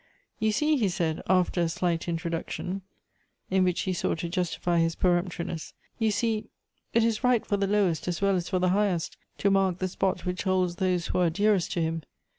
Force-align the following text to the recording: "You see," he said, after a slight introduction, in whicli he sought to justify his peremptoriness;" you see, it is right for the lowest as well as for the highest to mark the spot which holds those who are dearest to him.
"You 0.39 0.51
see," 0.51 0.77
he 0.77 0.89
said, 0.89 1.21
after 1.29 1.61
a 1.61 1.69
slight 1.69 2.07
introduction, 2.07 2.81
in 3.51 3.63
whicli 3.63 3.83
he 3.83 3.93
sought 3.93 4.17
to 4.17 4.29
justify 4.29 4.79
his 4.79 4.95
peremptoriness;" 4.95 5.73
you 5.99 6.09
see, 6.09 6.47
it 6.91 7.03
is 7.03 7.23
right 7.23 7.45
for 7.45 7.55
the 7.57 7.67
lowest 7.67 8.07
as 8.07 8.19
well 8.19 8.35
as 8.35 8.49
for 8.49 8.57
the 8.57 8.69
highest 8.69 9.15
to 9.37 9.51
mark 9.51 9.77
the 9.77 9.87
spot 9.87 10.25
which 10.25 10.41
holds 10.41 10.77
those 10.77 11.05
who 11.05 11.19
are 11.19 11.29
dearest 11.29 11.71
to 11.73 11.81
him. 11.83 12.01